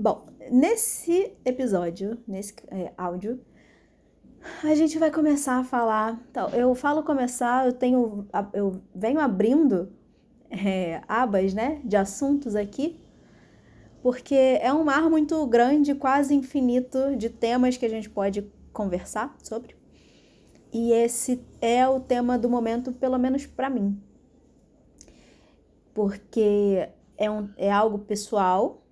[0.00, 3.40] Bom, nesse episódio, nesse é, áudio,
[4.62, 6.24] a gente vai começar a falar.
[6.30, 9.92] Então, eu falo começar, eu tenho, eu venho abrindo
[10.50, 13.00] é, abas, né, de assuntos aqui,
[14.00, 19.34] porque é um mar muito grande, quase infinito de temas que a gente pode conversar
[19.42, 19.74] sobre.
[20.72, 24.00] E esse é o tema do momento, pelo menos para mim.
[25.92, 28.84] Porque é, um, é algo pessoal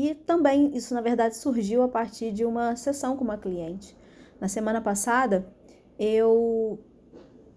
[0.00, 3.96] e também isso, na verdade, surgiu a partir de uma sessão com uma cliente.
[4.40, 5.52] Na semana passada,
[5.98, 6.78] eu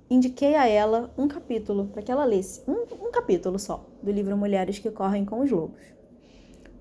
[0.09, 4.35] indiquei a ela um capítulo para que ela lesse, um, um capítulo só, do livro
[4.35, 5.83] Mulheres que Correm com os Lobos.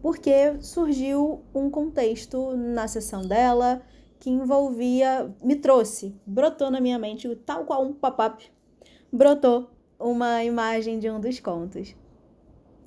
[0.01, 3.83] Porque surgiu um contexto na sessão dela
[4.19, 8.51] que envolvia, me trouxe, brotou na minha mente, tal qual um pop-up,
[9.13, 9.69] brotou
[9.99, 11.95] uma imagem de um dos contos.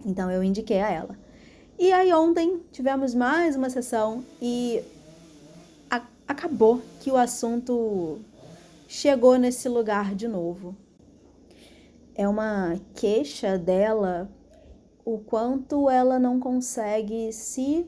[0.04, 1.23] Então eu indiquei a ela.
[1.84, 4.82] E aí ontem tivemos mais uma sessão e
[6.26, 8.20] acabou que o assunto
[8.88, 10.78] chegou nesse lugar de novo.
[12.16, 14.32] É uma queixa dela
[15.04, 17.86] o quanto ela não consegue se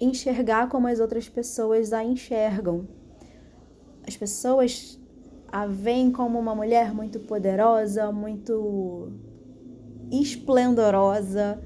[0.00, 2.86] enxergar como as outras pessoas a enxergam.
[4.06, 4.96] As pessoas
[5.50, 9.10] a veem como uma mulher muito poderosa, muito
[10.12, 11.60] esplendorosa,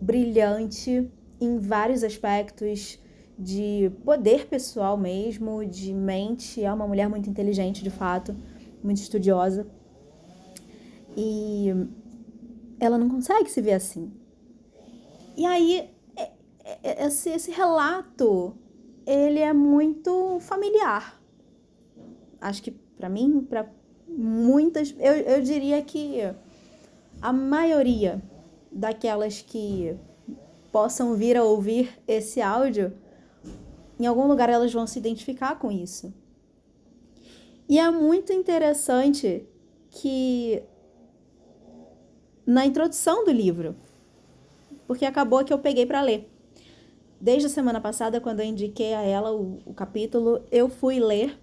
[0.00, 2.98] brilhante em vários aspectos
[3.38, 6.62] de poder pessoal mesmo, de mente.
[6.62, 8.36] É uma mulher muito inteligente, de fato,
[8.82, 9.66] muito estudiosa.
[11.16, 11.68] E
[12.78, 14.12] ela não consegue se ver assim.
[15.36, 16.30] E aí, é,
[16.82, 18.54] é, esse, esse relato,
[19.06, 21.20] ele é muito familiar.
[22.40, 23.70] Acho que para mim, para
[24.06, 26.18] muitas, eu, eu diria que
[27.22, 28.22] a maioria
[28.70, 29.96] daquelas que
[30.70, 32.92] possam vir a ouvir esse áudio
[34.00, 36.12] em algum lugar elas vão se identificar com isso.
[37.68, 39.46] E é muito interessante
[39.90, 40.62] que
[42.46, 43.76] na introdução do livro,
[44.86, 46.28] porque acabou que eu peguei para ler.
[47.20, 51.38] Desde a semana passada, quando eu indiquei a ela o, o capítulo, eu fui ler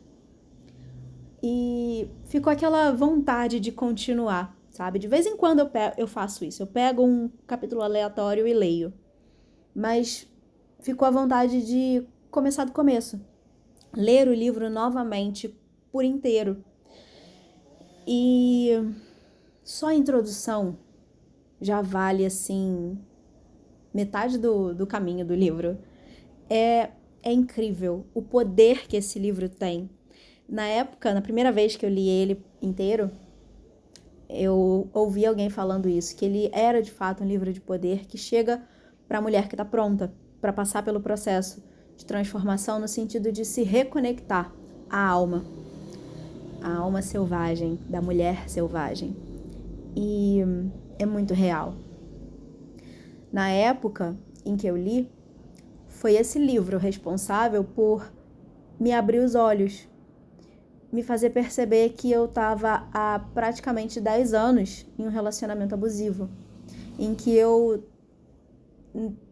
[1.43, 4.99] e ficou aquela vontade de continuar, sabe?
[4.99, 6.61] De vez em quando eu, pego, eu faço isso.
[6.61, 8.93] Eu pego um capítulo aleatório e leio.
[9.73, 10.27] Mas
[10.81, 13.19] ficou a vontade de começar do começo.
[13.91, 15.51] Ler o livro novamente
[15.91, 16.63] por inteiro.
[18.07, 18.69] E
[19.63, 20.77] só a introdução
[21.59, 22.99] já vale assim
[23.91, 25.79] metade do, do caminho do livro.
[26.47, 26.91] É,
[27.23, 29.89] é incrível o poder que esse livro tem.
[30.47, 33.09] Na época, na primeira vez que eu li ele inteiro,
[34.29, 38.17] eu ouvi alguém falando isso, que ele era de fato um livro de poder que
[38.17, 38.61] chega
[39.07, 41.63] para a mulher que está pronta para passar pelo processo
[41.95, 44.53] de transformação no sentido de se reconectar
[44.89, 45.45] à alma,
[46.61, 49.15] à alma selvagem, da mulher selvagem.
[49.95, 50.39] E
[50.99, 51.73] é muito real.
[53.31, 54.15] Na época
[54.45, 55.09] em que eu li,
[55.87, 58.11] foi esse livro responsável por
[58.79, 59.87] me abrir os olhos,
[60.91, 66.29] me fazer perceber que eu estava há praticamente 10 anos em um relacionamento abusivo,
[66.97, 67.83] em que eu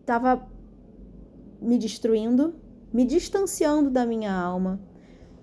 [0.01, 0.47] estava
[1.61, 2.55] me destruindo,
[2.93, 4.79] me distanciando da minha alma,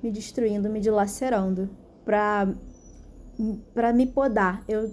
[0.02, 1.68] me destruindo, me dilacerando
[2.04, 2.54] para
[3.74, 4.62] para me podar.
[4.68, 4.90] Eu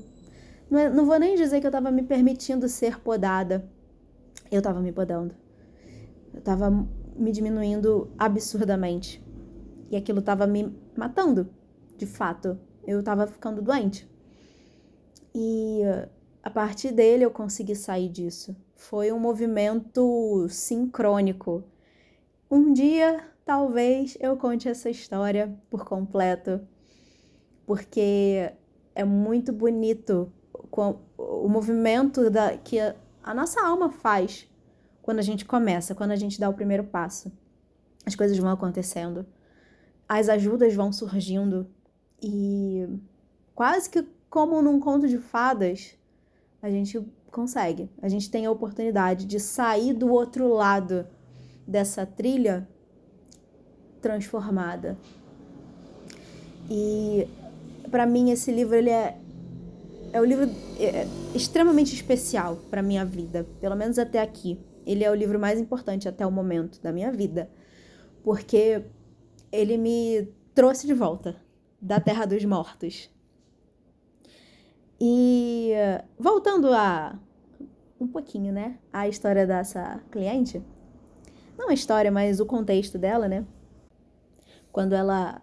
[0.70, 3.68] não, é, não vou nem dizer que eu estava me permitindo ser podada.
[4.52, 5.36] Eu estava me podando.
[6.34, 6.70] Eu estava
[7.16, 9.24] me diminuindo absurdamente.
[9.92, 11.50] E aquilo estava me matando,
[11.98, 12.60] de fato.
[12.86, 14.10] Eu estava ficando doente.
[15.34, 15.82] E
[16.44, 18.56] a partir dele eu consegui sair disso.
[18.76, 21.64] Foi um movimento sincrônico.
[22.50, 26.62] Um dia, talvez, eu conte essa história por completo,
[27.66, 28.52] porque
[28.96, 30.32] é muito bonito
[31.18, 34.48] o movimento da, que a nossa alma faz
[35.02, 37.32] quando a gente começa, quando a gente dá o primeiro passo.
[38.06, 39.26] As coisas vão acontecendo,
[40.10, 41.70] as ajudas vão surgindo
[42.22, 42.88] e
[43.54, 45.96] quase que como num conto de fadas,
[46.62, 47.00] a gente
[47.32, 47.90] consegue.
[48.02, 51.08] A gente tem a oportunidade de sair do outro lado
[51.68, 52.68] dessa trilha
[54.02, 54.98] transformada.
[56.70, 57.28] E
[57.90, 59.18] para mim esse livro ele é
[60.12, 64.60] é um livro é, extremamente especial para minha vida, pelo menos até aqui.
[64.86, 67.48] Ele é o livro mais importante até o momento da minha vida,
[68.24, 68.84] porque
[69.52, 71.36] ele me trouxe de volta
[71.82, 73.10] da Terra dos Mortos.
[75.00, 75.72] E
[76.18, 77.18] voltando a
[78.00, 80.64] um pouquinho, né, a história dessa cliente.
[81.58, 83.46] Não a história, mas o contexto dela, né?
[84.72, 85.42] Quando ela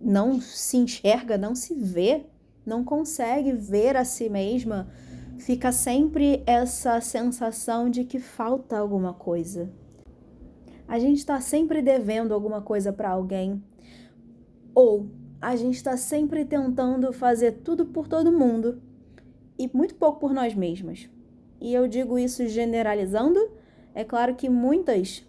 [0.00, 2.26] não se enxerga, não se vê,
[2.66, 4.88] não consegue ver a si mesma,
[5.38, 9.70] fica sempre essa sensação de que falta alguma coisa.
[10.92, 13.64] A gente está sempre devendo alguma coisa para alguém,
[14.74, 15.08] ou
[15.40, 18.78] a gente está sempre tentando fazer tudo por todo mundo
[19.58, 21.08] e muito pouco por nós mesmas.
[21.58, 23.40] E eu digo isso generalizando,
[23.94, 25.26] é claro que muitas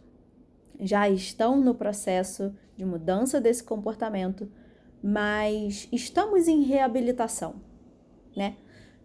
[0.81, 4.51] já estão no processo de mudança desse comportamento,
[5.01, 7.55] mas estamos em reabilitação,
[8.35, 8.57] né?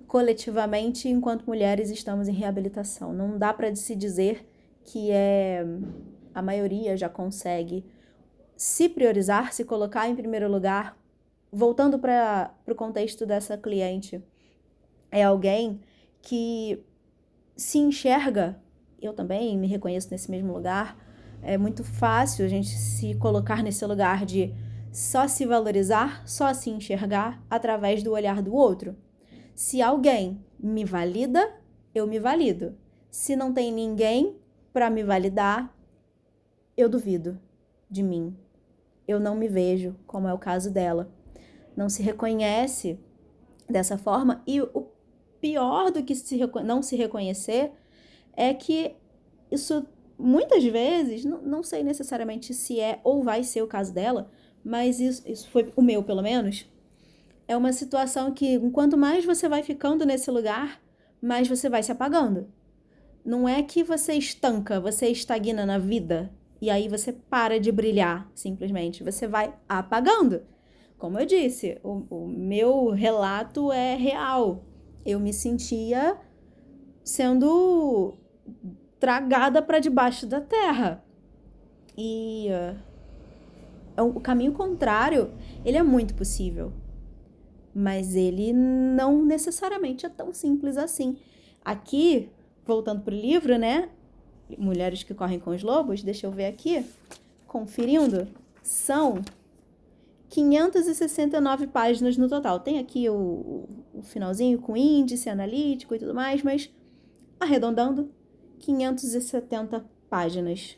[0.08, 3.12] Coletivamente, enquanto mulheres, estamos em reabilitação.
[3.12, 4.44] Não dá para se dizer
[4.82, 5.64] que é
[6.34, 7.84] a maioria já consegue
[8.56, 10.96] se priorizar, se colocar em primeiro lugar.
[11.50, 14.22] Voltando para o contexto dessa cliente,
[15.10, 15.80] é alguém
[16.20, 16.84] que
[17.56, 18.60] se enxerga,
[19.00, 20.96] eu também me reconheço nesse mesmo lugar,
[21.42, 24.54] é muito fácil a gente se colocar nesse lugar de
[24.92, 28.96] só se valorizar, só se enxergar através do olhar do outro.
[29.54, 31.52] Se alguém me valida,
[31.94, 32.76] eu me valido.
[33.10, 34.36] Se não tem ninguém
[34.72, 35.74] para me validar,
[36.78, 37.40] eu duvido
[37.90, 38.36] de mim.
[39.06, 41.10] Eu não me vejo, como é o caso dela.
[41.76, 42.98] Não se reconhece
[43.68, 44.86] dessa forma e o
[45.40, 47.72] pior do que se não se reconhecer
[48.32, 48.94] é que
[49.50, 49.84] isso
[50.16, 54.30] muitas vezes, não, não sei necessariamente se é ou vai ser o caso dela,
[54.64, 56.66] mas isso, isso foi o meu, pelo menos.
[57.46, 60.80] É uma situação que, quanto mais você vai ficando nesse lugar,
[61.20, 62.48] mais você vai se apagando.
[63.24, 68.30] Não é que você estanca, você estagna na vida e aí você para de brilhar,
[68.34, 69.04] simplesmente.
[69.04, 70.42] Você vai apagando.
[70.98, 74.64] Como eu disse, o, o meu relato é real.
[75.06, 76.18] Eu me sentia
[77.04, 78.18] sendo
[78.98, 81.04] tragada para debaixo da terra.
[81.96, 82.48] E
[83.96, 85.32] uh, o caminho contrário,
[85.64, 86.72] ele é muito possível.
[87.72, 91.16] Mas ele não necessariamente é tão simples assim.
[91.64, 92.30] Aqui,
[92.64, 93.90] voltando para o livro, né?
[94.56, 96.84] Mulheres que correm com os lobos, deixa eu ver aqui,
[97.46, 98.28] conferindo,
[98.62, 99.22] são
[100.28, 102.60] 569 páginas no total.
[102.60, 106.70] Tem aqui o, o finalzinho com índice analítico e tudo mais, mas
[107.40, 108.10] arredondando,
[108.58, 110.76] 570 páginas,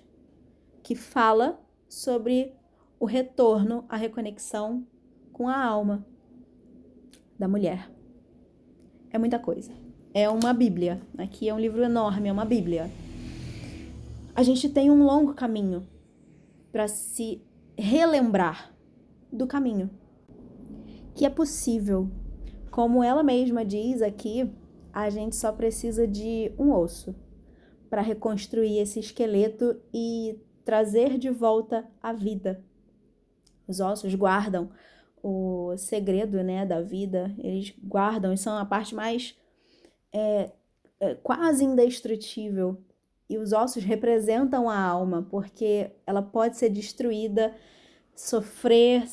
[0.83, 2.53] que fala sobre
[2.99, 4.87] o retorno à reconexão
[5.33, 6.05] com a alma
[7.39, 7.91] da mulher.
[9.11, 9.73] É muita coisa.
[10.13, 11.01] É uma Bíblia.
[11.17, 12.91] Aqui é um livro enorme, é uma Bíblia.
[14.41, 15.87] A gente tem um longo caminho
[16.73, 17.45] para se
[17.77, 18.75] relembrar
[19.31, 19.91] do caminho.
[21.15, 22.11] Que é possível.
[22.71, 24.51] Como ela mesma diz aqui,
[24.95, 27.15] a gente só precisa de um osso
[27.91, 32.65] para reconstruir esse esqueleto e trazer de volta a vida.
[33.69, 34.71] Os ossos guardam
[35.23, 39.39] o segredo né, da vida, eles guardam, e são a parte mais
[40.11, 40.51] é,
[40.99, 42.83] é, quase indestrutível.
[43.31, 47.55] E os ossos representam a alma, porque ela pode ser destruída,
[48.13, 49.05] sofrer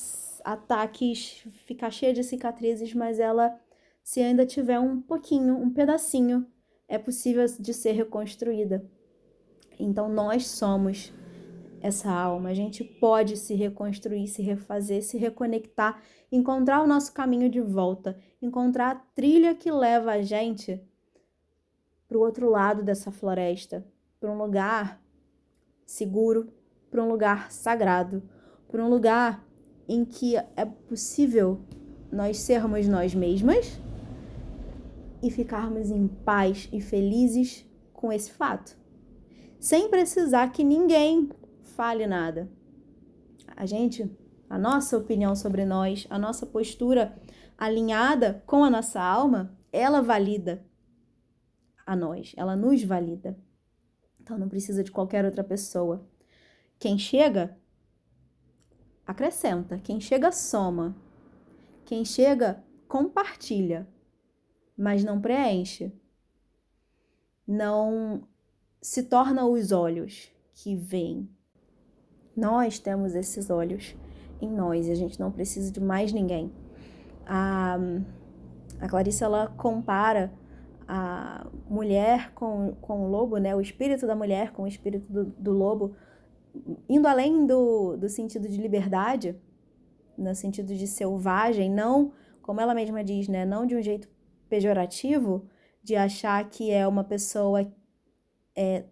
[0.43, 3.55] ataques, ficar cheia de cicatrizes, mas ela,
[4.03, 6.47] se ainda tiver um pouquinho, um pedacinho
[6.87, 8.83] é possível de ser reconstruída.
[9.79, 11.13] Então nós somos
[11.79, 17.51] essa alma, a gente pode se reconstruir, se refazer, se reconectar, encontrar o nosso caminho
[17.51, 20.81] de volta, encontrar a trilha que leva a gente
[22.07, 23.85] para o outro lado dessa floresta,
[24.19, 25.01] para um lugar
[25.85, 26.51] seguro,
[26.89, 28.23] para um lugar sagrado,
[28.67, 29.45] para um lugar
[29.87, 31.61] em que é possível
[32.11, 33.79] nós sermos nós mesmas
[35.21, 38.77] e ficarmos em paz e felizes com esse fato,
[39.59, 41.29] sem precisar que ninguém
[41.61, 42.49] fale nada.
[43.55, 44.09] A gente,
[44.49, 47.17] a nossa opinião sobre nós, a nossa postura
[47.57, 50.63] alinhada com a nossa alma, ela valida
[51.85, 53.37] a nós, ela nos valida.
[54.27, 56.05] Então não precisa de qualquer outra pessoa.
[56.77, 57.57] Quem chega,
[59.05, 59.77] acrescenta.
[59.77, 60.93] Quem chega, soma.
[61.85, 63.87] Quem chega, compartilha
[64.77, 65.93] mas não preenche.
[67.47, 68.27] Não
[68.81, 71.29] se torna os olhos que veem.
[72.35, 73.95] Nós temos esses olhos
[74.41, 76.53] em nós e a gente não precisa de mais ninguém.
[77.25, 77.77] A,
[78.81, 80.33] a Clarice ela compara
[80.87, 83.55] a mulher com, com o lobo, né?
[83.55, 85.95] o espírito da mulher com o espírito do, do lobo,
[86.87, 89.35] indo além do, do sentido de liberdade,
[90.17, 93.45] no sentido de selvagem, não, como ela mesma diz, né?
[93.45, 94.09] não de um jeito
[94.49, 95.47] pejorativo
[95.83, 97.71] de achar que é uma pessoa
[98.55, 98.85] é,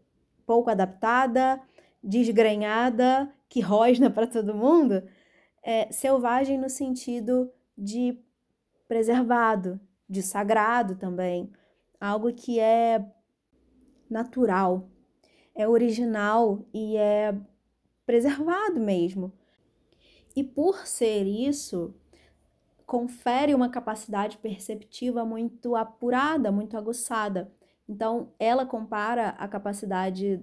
[0.46, 1.62] pouco adaptada,
[2.04, 5.02] desgrenhada, que rosna para todo mundo,
[5.64, 8.20] é selvagem no sentido de
[8.88, 11.52] preservado, de sagrado também,
[12.06, 13.06] algo que é
[14.10, 14.90] natural,
[15.54, 17.36] é original e é
[18.06, 19.34] preservado mesmo.
[20.36, 21.96] E por ser isso,
[22.86, 27.52] confere uma capacidade perceptiva muito apurada, muito aguçada.
[27.88, 30.42] Então, ela compara a capacidade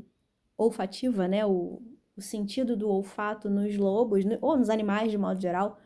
[0.57, 1.83] olfativa, né, o,
[2.17, 5.79] o sentido do olfato nos lobos, ou nos animais de modo geral,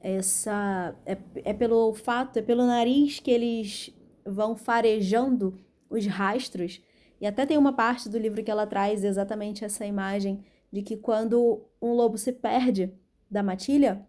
[0.00, 5.58] essa é, é pelo olfato, é pelo nariz que eles vão farejando
[5.88, 6.82] os rastros.
[7.20, 10.96] E até tem uma parte do livro que ela traz exatamente essa imagem de que
[10.96, 12.92] quando um lobo se perde
[13.30, 14.06] da matilha,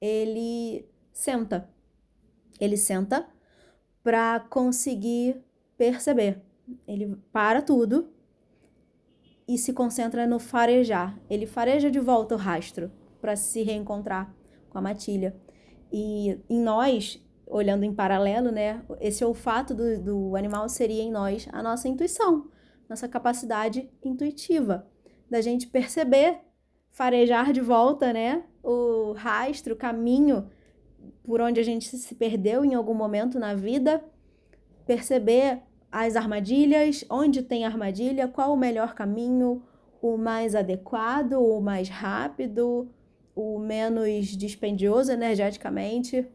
[0.00, 1.68] ele senta.
[2.60, 3.26] Ele senta
[4.02, 5.42] para conseguir
[5.76, 6.42] perceber.
[6.86, 8.12] Ele para tudo
[9.46, 11.18] e se concentra no farejar.
[11.28, 12.90] Ele fareja de volta o rastro
[13.20, 14.34] para se reencontrar
[14.70, 15.36] com a matilha.
[15.92, 21.46] E em nós, olhando em paralelo, né, esse olfato do, do animal seria em nós
[21.52, 22.48] a nossa intuição,
[22.88, 24.86] nossa capacidade intuitiva,
[25.30, 26.38] da gente perceber,
[26.90, 30.48] farejar de volta, né, o rastro, o caminho
[31.24, 34.02] por onde a gente se perdeu em algum momento na vida,
[34.86, 39.62] perceber as armadilhas, onde tem armadilha, qual o melhor caminho,
[40.00, 42.88] o mais adequado, o mais rápido,
[43.34, 46.26] o menos dispendioso energeticamente.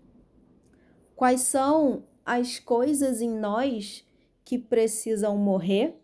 [1.18, 4.06] Quais são as coisas em nós
[4.46, 6.00] que precisam morrer?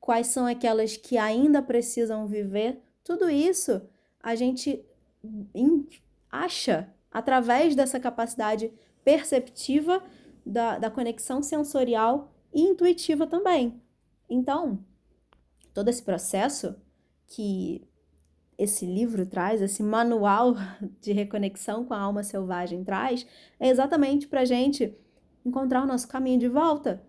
[0.00, 2.80] Quais são aquelas que ainda precisam viver?
[3.04, 3.82] Tudo isso
[4.22, 4.82] a gente
[6.30, 8.72] acha através dessa capacidade
[9.04, 10.02] perceptiva
[10.44, 13.78] da, da conexão sensorial e intuitiva também.
[14.26, 14.82] Então,
[15.74, 16.74] todo esse processo
[17.26, 17.86] que
[18.58, 20.54] esse livro traz, esse manual
[21.00, 23.26] de reconexão com a alma selvagem traz,
[23.58, 24.96] é exatamente para a gente
[25.44, 27.02] encontrar o nosso caminho de volta,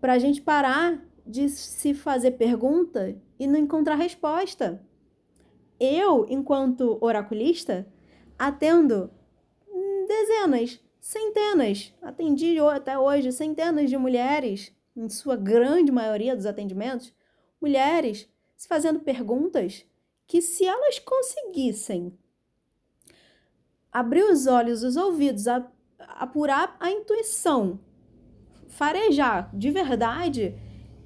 [0.00, 4.82] para a gente parar de se fazer pergunta e não encontrar resposta.
[5.78, 7.86] Eu, enquanto oraculista,
[8.38, 9.10] atendo
[10.06, 17.14] dezenas centenas, atendi até hoje centenas de mulheres, em sua grande maioria dos atendimentos,
[17.60, 19.86] mulheres se fazendo perguntas
[20.28, 22.16] que, se elas conseguissem
[23.90, 25.46] abrir os olhos, os ouvidos,
[25.98, 27.80] apurar a intuição,
[28.68, 30.54] farejar de verdade,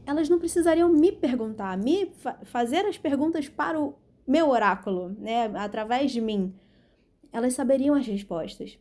[0.05, 3.95] elas não precisariam me perguntar, me fa fazer as perguntas para o
[4.27, 6.53] meu oráculo, né, através de mim.
[7.33, 8.77] Elas saberiam as respostas.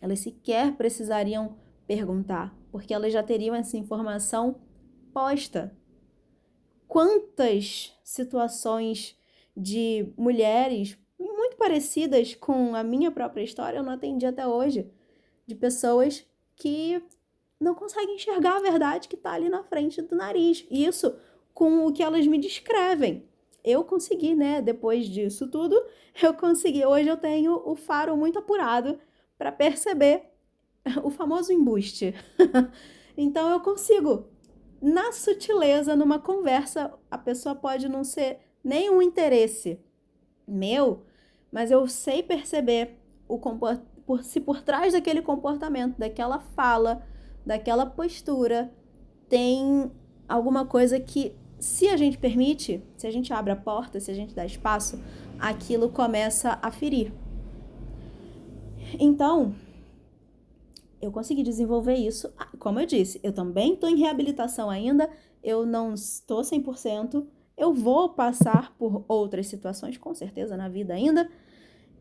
[0.00, 4.60] Elas sequer precisariam perguntar, porque elas já teriam essa informação
[5.12, 5.74] posta.
[6.86, 9.17] Quantas situações
[9.58, 14.88] de mulheres muito parecidas com a minha própria história eu não atendi até hoje,
[15.46, 16.24] de pessoas
[16.54, 17.02] que
[17.60, 20.64] não conseguem enxergar a verdade que está ali na frente do nariz.
[20.70, 21.16] Isso
[21.52, 23.24] com o que elas me descrevem.
[23.64, 24.62] Eu consegui, né?
[24.62, 25.74] Depois disso tudo,
[26.22, 26.84] eu consegui.
[26.84, 29.00] Hoje eu tenho o faro muito apurado
[29.36, 30.30] para perceber
[31.02, 32.14] o famoso embuste.
[33.16, 34.28] então eu consigo,
[34.80, 38.38] na sutileza, numa conversa, a pessoa pode não ser
[38.68, 39.80] nenhum interesse
[40.46, 41.02] meu,
[41.50, 43.38] mas eu sei perceber o
[44.06, 47.02] por se por trás daquele comportamento, daquela fala,
[47.44, 48.72] daquela postura,
[49.28, 49.90] tem
[50.28, 54.14] alguma coisa que, se a gente permite, se a gente abre a porta, se a
[54.14, 54.98] gente dá espaço,
[55.38, 57.12] aquilo começa a ferir.
[58.98, 59.54] Então,
[61.00, 62.32] eu consegui desenvolver isso.
[62.58, 65.10] Como eu disse, eu também estou em reabilitação ainda,
[65.42, 67.26] eu não estou 100%,
[67.58, 71.28] eu vou passar por outras situações, com certeza, na vida ainda,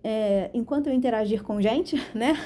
[0.03, 2.37] é, enquanto eu interagir com gente, né?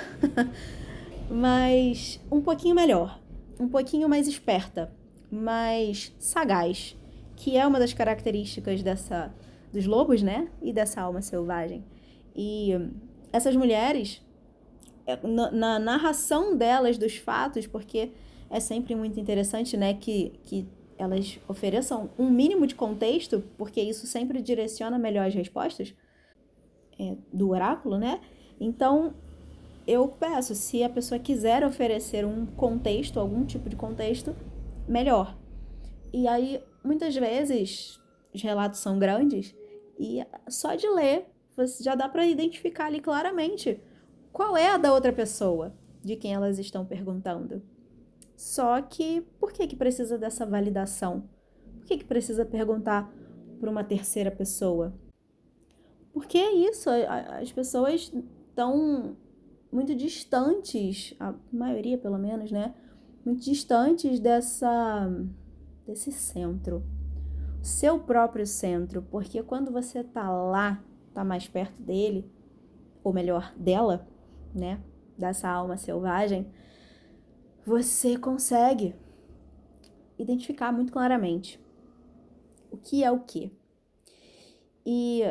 [1.30, 3.20] Mas um pouquinho melhor,
[3.60, 4.92] um pouquinho mais esperta,
[5.30, 6.98] mais sagaz,
[7.36, 9.34] que é uma das características dessa
[9.72, 10.50] dos lobos, né?
[10.62, 11.84] E dessa alma selvagem.
[12.36, 12.72] E
[13.32, 14.22] essas mulheres
[15.06, 18.12] é, na, na narração delas dos fatos, porque
[18.50, 20.68] é sempre muito interessante, né, que, que
[21.02, 25.94] elas ofereçam um mínimo de contexto, porque isso sempre direciona melhor as respostas
[27.00, 28.22] é, do oráculo, né?
[28.60, 29.14] Então,
[29.88, 34.36] eu peço, se a pessoa quiser oferecer um contexto, algum tipo de contexto,
[34.88, 35.36] melhor.
[36.14, 38.00] E aí, muitas vezes,
[38.34, 39.56] os relatos são grandes
[40.00, 43.80] e só de ler, você já dá para identificar ali claramente
[44.32, 47.62] qual é a da outra pessoa de quem elas estão perguntando?
[48.42, 51.30] Só que por que que precisa dessa validação?
[51.78, 53.08] Por que que precisa perguntar
[53.60, 54.96] para uma terceira pessoa?
[56.12, 58.12] Porque é isso, as pessoas
[58.50, 59.16] estão
[59.72, 62.74] muito distantes, a maioria pelo menos, né?
[63.24, 65.08] Muito distantes dessa
[65.86, 66.84] desse centro.
[67.62, 70.84] Seu próprio centro, porque quando você tá lá,
[71.14, 72.28] tá mais perto dele,
[73.04, 74.08] ou melhor, dela,
[74.52, 74.82] né?
[75.16, 76.52] Dessa alma selvagem,
[77.66, 78.96] você consegue
[80.18, 81.60] identificar muito claramente
[82.72, 83.52] o que é o que.
[84.86, 85.22] E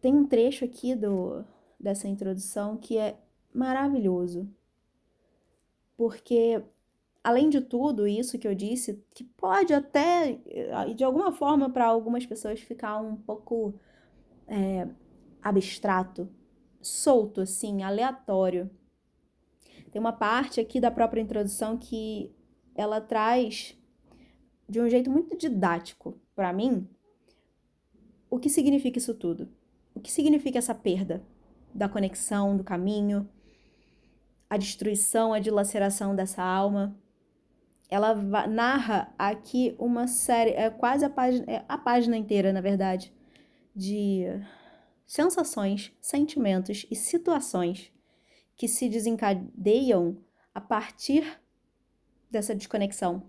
[0.00, 1.44] tem um trecho aqui do,
[1.78, 3.18] dessa introdução que é
[3.52, 4.48] maravilhoso.
[5.96, 6.62] Porque,
[7.24, 10.38] além de tudo isso que eu disse, que pode até,
[10.94, 13.74] de alguma forma, para algumas pessoas ficar um pouco
[14.46, 14.86] é,
[15.42, 16.28] abstrato,
[16.80, 18.70] solto, assim, aleatório.
[19.96, 22.30] Tem uma parte aqui da própria introdução que
[22.74, 23.74] ela traz
[24.68, 26.86] de um jeito muito didático para mim
[28.28, 29.48] o que significa isso tudo.
[29.94, 31.24] O que significa essa perda
[31.74, 33.26] da conexão, do caminho,
[34.50, 36.94] a destruição, a dilaceração dessa alma?
[37.88, 38.14] Ela
[38.46, 43.14] narra aqui uma série, é quase a página, é a página inteira, na verdade,
[43.74, 44.26] de
[45.06, 47.95] sensações, sentimentos e situações
[48.56, 50.16] que se desencadeiam
[50.54, 51.40] a partir
[52.30, 53.22] dessa desconexão.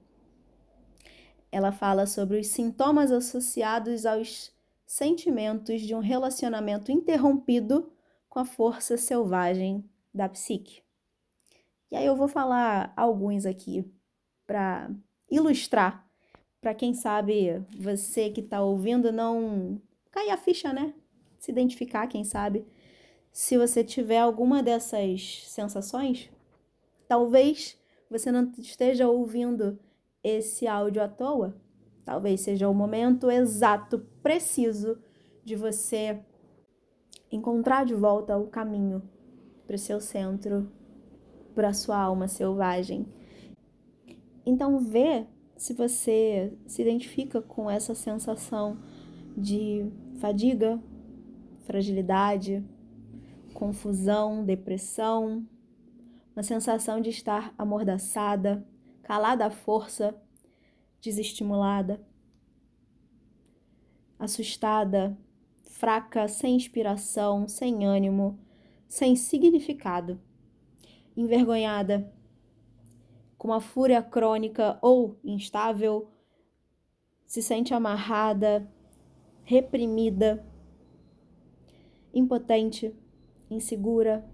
[1.51, 4.51] Ela fala sobre os sintomas associados aos
[4.85, 7.91] sentimentos de um relacionamento interrompido
[8.29, 10.81] com a força selvagem da psique.
[11.91, 13.89] E aí eu vou falar alguns aqui
[14.45, 14.89] para
[15.29, 16.05] ilustrar,
[16.61, 19.81] para quem sabe você que está ouvindo não
[20.11, 20.93] cair a ficha, né?
[21.37, 22.65] Se identificar, quem sabe.
[23.37, 26.27] Se você tiver alguma dessas sensações,
[27.07, 27.77] talvez
[28.09, 29.77] você não esteja ouvindo
[30.23, 31.55] esse áudio à toa,
[32.03, 34.97] Talvez seja o momento exato, preciso,
[35.45, 36.19] de você
[37.31, 39.03] encontrar de volta o caminho
[39.67, 40.71] para o seu centro,
[41.53, 43.05] para a sua alma selvagem.
[44.45, 48.79] Então, vê se você se identifica com essa sensação
[49.37, 49.85] de
[50.19, 50.81] fadiga,
[51.65, 52.65] fragilidade,
[53.57, 55.43] confusão, depressão,
[56.35, 58.63] uma sensação de estar amordaçada,
[59.01, 60.15] calada à força
[61.01, 61.99] desestimulada,
[64.19, 65.17] assustada,
[65.71, 68.39] fraca, sem inspiração, sem ânimo,
[68.87, 70.21] sem significado,
[71.15, 72.13] envergonhada,
[73.39, 76.11] com uma fúria crônica ou instável,
[77.25, 78.71] se sente amarrada,
[79.43, 80.45] reprimida,
[82.13, 82.95] impotente,
[83.49, 84.25] insegura,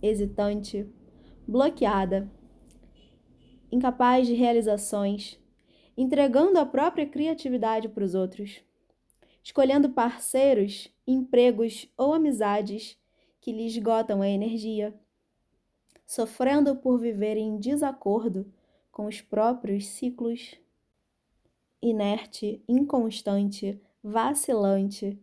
[0.00, 0.88] hesitante,
[1.46, 2.30] bloqueada,
[3.70, 5.38] incapaz de realizações,
[5.96, 8.62] entregando a própria criatividade para os outros,
[9.42, 12.98] escolhendo parceiros, empregos ou amizades
[13.40, 14.94] que lhe esgotam a energia,
[16.06, 18.52] sofrendo por viver em desacordo
[18.90, 20.54] com os próprios ciclos,
[21.80, 25.18] inerte, inconstante, vacilante,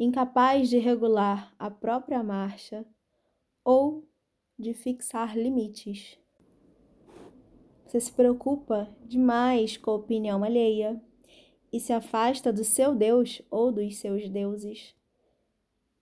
[0.00, 2.86] incapaz de regular a própria marcha
[3.62, 4.08] ou
[4.58, 6.18] de fixar limites.
[7.86, 10.98] Você se preocupa demais com a opinião alheia
[11.70, 14.94] e se afasta do seu Deus ou dos seus deuses.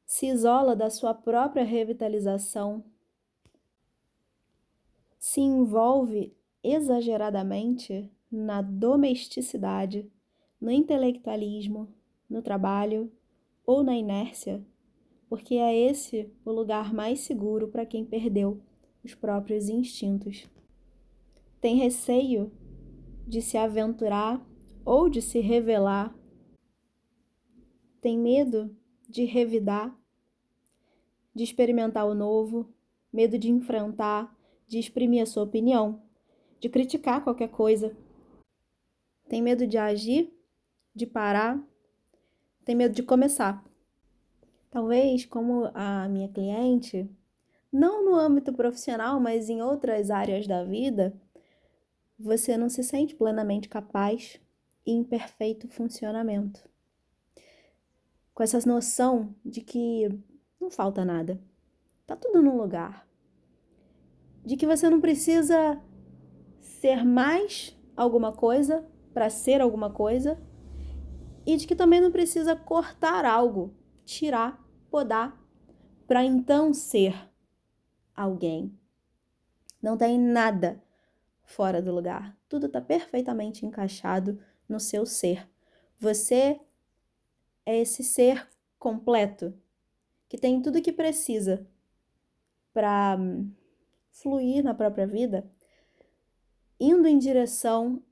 [0.07, 2.85] Se isola da sua própria revitalização.
[5.19, 10.09] Se envolve exageradamente na domesticidade,
[10.61, 11.93] no intelectualismo,
[12.31, 13.11] no trabalho
[13.69, 14.65] ou na inércia,
[15.29, 18.63] porque é esse o lugar mais seguro para quem perdeu
[19.05, 20.49] os próprios instintos.
[21.61, 22.51] Tem receio
[23.27, 24.43] de se aventurar
[24.87, 26.17] ou de se revelar,
[28.01, 28.75] tem medo
[29.07, 29.95] de revidar,
[31.35, 32.73] de experimentar o novo,
[33.13, 34.35] medo de enfrentar,
[34.67, 36.03] de exprimir a sua opinião,
[36.59, 37.95] de criticar qualquer coisa.
[39.29, 40.33] Tem medo de agir,
[40.95, 41.63] de parar,
[42.69, 43.65] tem medo de começar.
[44.71, 47.11] Talvez, como a minha cliente,
[47.73, 51.19] não no âmbito profissional, mas em outras áreas da vida,
[52.19, 54.39] você não se sente plenamente capaz
[54.85, 56.69] e em perfeito funcionamento.
[58.35, 60.07] Com essa noção de que
[60.61, 61.41] não falta nada,
[62.07, 63.09] tá tudo no lugar.
[64.45, 65.81] De que você não precisa
[66.61, 70.39] ser mais alguma coisa para ser alguma coisa
[71.49, 75.43] e de que também não precisa cortar algo, tirar, podar
[76.07, 77.15] para então ser
[78.15, 78.79] alguém.
[79.81, 80.85] Não tem nada
[81.43, 82.39] fora do lugar.
[82.51, 85.49] Tudo está perfeitamente encaixado no seu ser.
[85.99, 86.61] Você
[87.65, 88.47] é esse ser
[88.79, 89.59] completo
[90.29, 91.67] que tem tudo que precisa
[92.75, 93.51] para hum,
[94.11, 95.51] fluir na própria vida,
[96.79, 98.03] indo em direção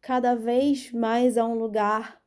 [0.00, 2.24] cada vez mais a um lugar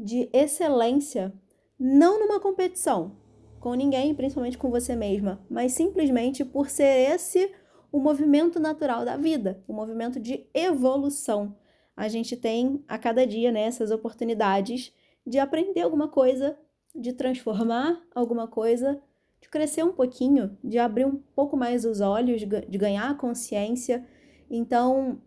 [0.00, 1.32] de excelência,
[1.78, 3.16] não numa competição
[3.60, 7.52] com ninguém, principalmente com você mesma, mas simplesmente por ser esse
[7.92, 11.54] o movimento natural da vida, o movimento de evolução.
[11.94, 14.92] A gente tem a cada dia né, essas oportunidades
[15.26, 16.56] de aprender alguma coisa,
[16.94, 19.02] de transformar alguma coisa,
[19.40, 24.06] de crescer um pouquinho, de abrir um pouco mais os olhos, de ganhar consciência.
[24.48, 25.20] Então,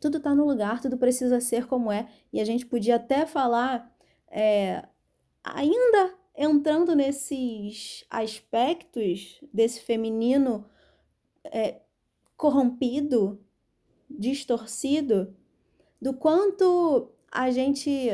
[0.00, 2.08] tudo está no lugar, tudo precisa ser como é.
[2.32, 3.95] E a gente podia até falar,
[4.30, 4.84] é,
[5.42, 10.66] ainda entrando nesses aspectos desse feminino
[11.44, 11.80] é,
[12.36, 13.40] corrompido,
[14.10, 15.34] distorcido,
[16.00, 18.10] do quanto a gente,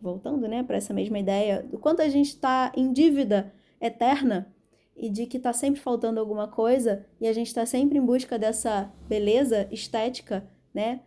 [0.00, 4.54] voltando né, para essa mesma ideia, do quanto a gente está em dívida eterna
[4.94, 8.38] e de que está sempre faltando alguma coisa e a gente está sempre em busca
[8.38, 11.00] dessa beleza estética, né,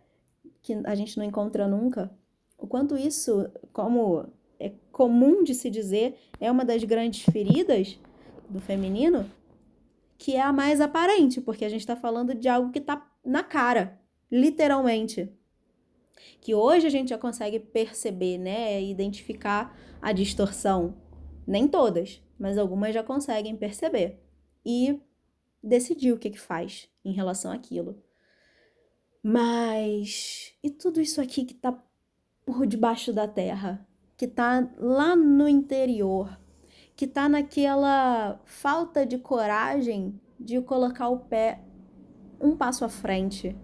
[0.62, 2.10] que a gente não encontra nunca.
[2.60, 4.26] O quanto isso, como
[4.58, 7.98] é comum de se dizer, é uma das grandes feridas
[8.48, 9.30] do feminino,
[10.18, 13.42] que é a mais aparente, porque a gente está falando de algo que está na
[13.42, 13.98] cara,
[14.30, 15.32] literalmente.
[16.40, 20.94] Que hoje a gente já consegue perceber, né, identificar a distorção.
[21.46, 24.20] Nem todas, mas algumas já conseguem perceber.
[24.64, 25.00] E
[25.62, 28.02] decidir o que, que faz em relação àquilo.
[29.22, 31.72] Mas e tudo isso aqui que está
[32.52, 33.86] por debaixo da terra?
[34.20, 36.38] que está lá no interior,
[36.94, 41.64] que está naquela falta de coragem de colocar o pé
[42.38, 43.56] um passo à frente,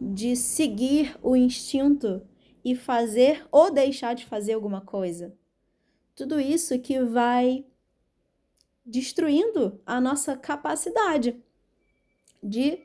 [0.00, 2.26] de seguir o instinto
[2.64, 5.32] e fazer ou deixar de fazer alguma coisa.
[6.16, 7.64] Tudo isso que vai
[8.84, 11.40] destruindo a nossa capacidade
[12.42, 12.80] de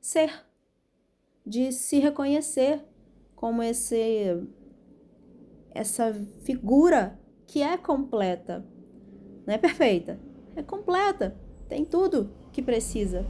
[0.00, 0.42] ser,
[1.44, 2.82] de se reconhecer
[3.38, 3.96] como esse
[5.70, 8.66] essa figura que é completa.
[9.46, 10.18] Não é perfeita,
[10.56, 13.24] é completa, tem tudo que precisa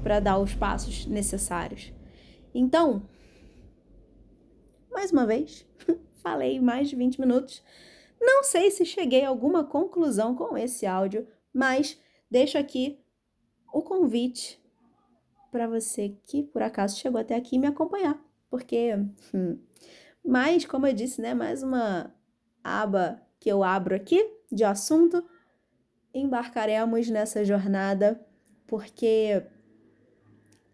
[0.00, 1.92] para dar os passos necessários.
[2.54, 3.02] Então,
[4.92, 5.66] mais uma vez,
[6.22, 7.60] falei mais de 20 minutos.
[8.20, 13.00] Não sei se cheguei a alguma conclusão com esse áudio, mas deixo aqui
[13.72, 14.62] o convite
[15.50, 18.94] para você que por acaso chegou até aqui me acompanhar, porque
[19.34, 19.58] hum,
[20.28, 22.14] mas, como eu disse, né, mais uma
[22.62, 25.24] aba que eu abro aqui de assunto.
[26.12, 28.20] Embarcaremos nessa jornada,
[28.66, 29.42] porque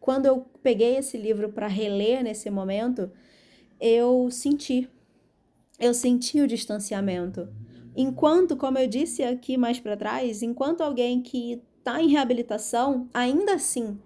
[0.00, 3.12] quando eu peguei esse livro para reler nesse momento,
[3.80, 4.90] eu senti.
[5.78, 7.48] Eu senti o distanciamento.
[7.96, 13.54] Enquanto, como eu disse aqui mais para trás, enquanto alguém que está em reabilitação, ainda
[13.54, 14.00] assim,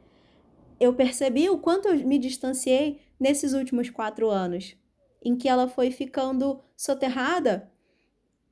[0.78, 4.76] eu percebi o quanto eu me distanciei nesses últimos quatro anos
[5.22, 7.70] em que ela foi ficando soterrada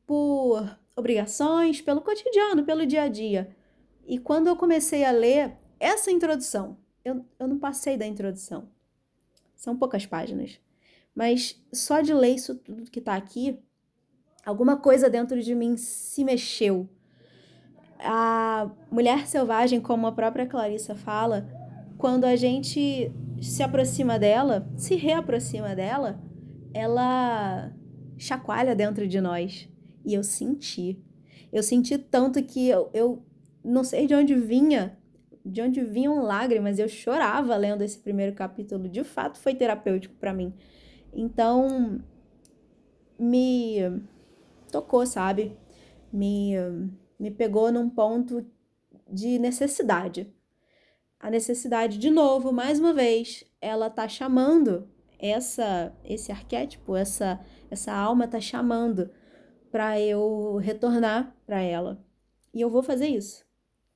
[0.07, 3.55] por obrigações, pelo cotidiano, pelo dia a dia.
[4.07, 8.69] E quando eu comecei a ler essa introdução, eu, eu não passei da introdução.
[9.55, 10.59] São poucas páginas.
[11.15, 13.59] Mas só de ler isso tudo que está aqui,
[14.45, 16.89] alguma coisa dentro de mim se mexeu.
[17.99, 21.49] A mulher selvagem, como a própria Clarissa fala,
[21.99, 26.21] quando a gente se aproxima dela, se reaproxima dela,
[26.73, 27.73] ela
[28.19, 29.69] chacoalha dentro de nós.
[30.05, 31.03] E eu senti.
[31.53, 33.23] Eu senti tanto que eu, eu
[33.65, 34.99] não sei de onde vinha,
[35.45, 36.79] de onde vinham lágrimas.
[36.79, 38.89] Eu chorava lendo esse primeiro capítulo.
[38.89, 40.53] De fato, foi terapêutico para mim.
[41.13, 42.01] Então,
[43.19, 43.79] me
[44.71, 45.57] tocou, sabe?
[46.13, 46.53] Me,
[47.19, 48.45] me pegou num ponto
[49.11, 50.33] de necessidade.
[51.19, 57.93] A necessidade, de novo, mais uma vez, ela tá chamando essa esse arquétipo, essa essa
[57.93, 59.11] alma tá chamando
[59.71, 62.05] para eu retornar para ela.
[62.53, 63.45] E eu vou fazer isso.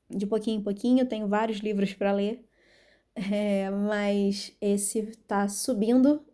[0.08, 2.44] De pouquinho em pouquinho, eu tenho vários livros para ler,
[3.14, 6.24] é, mas esse tá subindo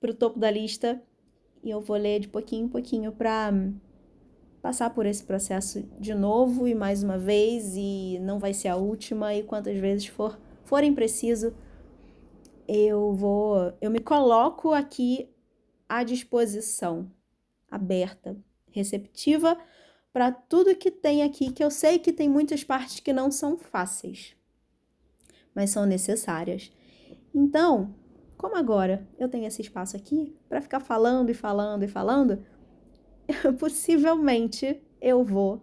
[0.00, 1.02] para o topo da lista
[1.62, 3.50] e eu vou ler de pouquinho em pouquinho para
[4.64, 8.76] passar por esse processo de novo e mais uma vez e não vai ser a
[8.76, 11.54] última e quantas vezes for forem preciso
[12.66, 15.28] eu vou, eu me coloco aqui
[15.86, 17.12] à disposição,
[17.70, 18.38] aberta,
[18.70, 19.54] receptiva
[20.10, 23.58] para tudo que tem aqui, que eu sei que tem muitas partes que não são
[23.58, 24.34] fáceis,
[25.54, 26.72] mas são necessárias.
[27.34, 27.94] Então,
[28.38, 32.42] como agora eu tenho esse espaço aqui para ficar falando e falando e falando,
[33.58, 35.62] possivelmente eu vou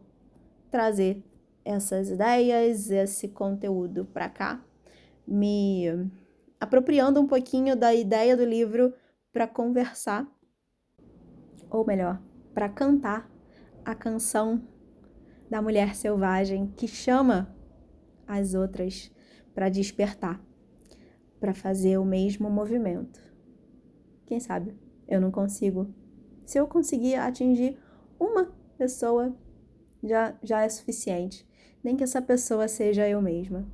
[0.70, 1.24] trazer
[1.64, 4.64] essas ideias, esse conteúdo para cá,
[5.28, 5.86] me
[6.60, 8.94] apropriando um pouquinho da ideia do livro
[9.32, 10.28] para conversar,
[11.70, 12.22] ou melhor,
[12.54, 13.30] para cantar
[13.86, 14.62] a canção
[15.50, 17.56] da mulher selvagem que chama
[18.28, 19.12] as outras
[19.54, 20.42] para despertar,
[21.40, 23.20] para fazer o mesmo movimento.
[24.26, 24.76] Quem sabe
[25.08, 25.94] eu não consigo.
[26.52, 27.78] Se eu conseguir atingir
[28.20, 29.34] uma pessoa,
[30.04, 31.48] já, já é suficiente.
[31.82, 33.66] Nem que essa pessoa seja eu mesma.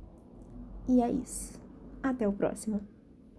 [0.88, 1.60] E é isso.
[2.00, 2.80] Até o próximo.